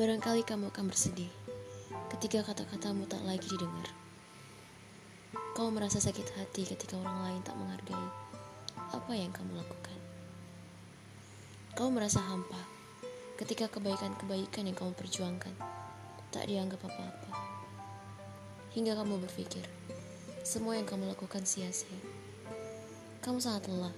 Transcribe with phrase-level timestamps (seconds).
[0.00, 1.28] Barangkali kamu akan bersedih
[2.08, 3.84] ketika kata-katamu tak lagi didengar.
[5.52, 8.08] Kau merasa sakit hati ketika orang lain tak menghargai
[8.96, 9.98] apa yang kamu lakukan.
[11.76, 12.56] Kau merasa hampa
[13.36, 15.52] ketika kebaikan-kebaikan yang kamu perjuangkan
[16.32, 17.36] tak dianggap apa-apa.
[18.72, 19.68] Hingga kamu berpikir,
[20.48, 22.00] semua yang kamu lakukan sia-sia.
[23.20, 23.92] Kamu sangat lelah,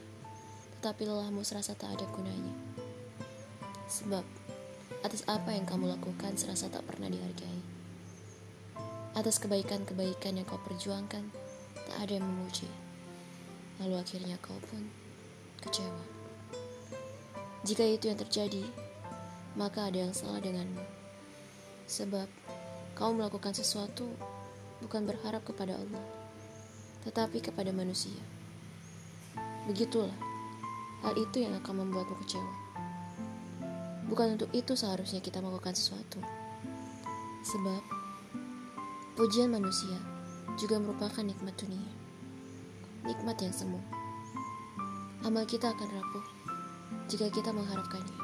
[0.83, 2.59] tetapi lelahmu serasa tak ada gunanya.
[3.87, 4.42] Sebab
[5.03, 7.61] atas apa yang kamu lakukan serasa tak pernah dihargai.
[9.19, 11.27] Atas kebaikan-kebaikan yang kau perjuangkan,
[11.75, 12.71] tak ada yang memuji.
[13.83, 14.87] Lalu akhirnya kau pun
[15.59, 16.05] kecewa.
[17.67, 18.63] Jika itu yang terjadi,
[19.59, 20.87] maka ada yang salah denganmu.
[21.91, 22.31] Sebab
[22.95, 24.07] kau melakukan sesuatu
[24.79, 26.07] bukan berharap kepada Allah,
[27.03, 28.17] tetapi kepada manusia.
[29.67, 30.15] Begitulah,
[31.03, 32.62] hal itu yang akan membuatmu kecewa.
[34.13, 36.21] Bukan untuk itu seharusnya kita melakukan sesuatu.
[37.49, 37.81] Sebab
[39.17, 39.97] pujian manusia
[40.61, 41.89] juga merupakan nikmat dunia.
[43.09, 43.81] Nikmat yang semu.
[45.25, 46.27] Amal kita akan rapuh
[47.09, 48.21] jika kita mengharapkannya.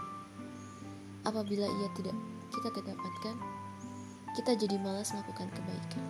[1.24, 2.16] Apabila ia tidak
[2.52, 3.36] kita kedapatkan,
[4.36, 6.04] kita jadi malas melakukan kebaikan.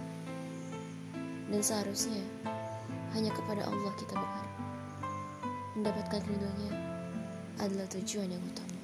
[1.54, 2.26] Dan seharusnya
[3.14, 4.54] hanya kepada Allah kita berharap.
[5.78, 6.72] Mendapatkan ridhonya
[7.62, 8.77] adalah tujuan yang utama.